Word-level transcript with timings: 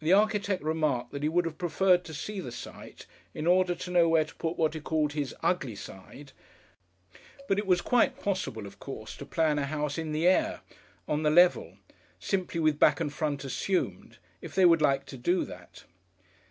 The 0.00 0.14
architect 0.14 0.62
remarked 0.62 1.10
that 1.12 1.22
he 1.22 1.28
would 1.28 1.44
have 1.44 1.58
preferred 1.58 2.02
to 2.06 2.14
see 2.14 2.40
the 2.40 2.50
site 2.50 3.04
in 3.34 3.46
order 3.46 3.74
to 3.74 3.90
know 3.90 4.08
where 4.08 4.24
to 4.24 4.34
put 4.36 4.56
what 4.56 4.72
he 4.72 4.80
called 4.80 5.12
his 5.12 5.34
"ugly 5.42 5.74
side," 5.74 6.32
but 7.46 7.58
it 7.58 7.66
was 7.66 7.82
quite 7.82 8.22
possible 8.22 8.64
of 8.66 8.78
course 8.78 9.14
to 9.18 9.26
plan 9.26 9.58
a 9.58 9.66
house 9.66 9.98
"in 9.98 10.12
the 10.12 10.26
air," 10.26 10.62
on 11.06 11.24
the 11.24 11.30
level, 11.30 11.76
"simply 12.18 12.58
with 12.58 12.78
back 12.80 13.00
and 13.00 13.12
front 13.12 13.44
assumed" 13.44 14.16
if 14.40 14.54
they 14.54 14.64
would 14.64 14.80
like 14.80 15.04
to 15.04 15.18
do 15.18 15.44
that. 15.44 15.84